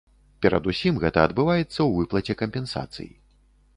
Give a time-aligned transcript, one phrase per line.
[0.45, 3.09] Перадусім гэта адбываецца ў выплаце кампенсацый.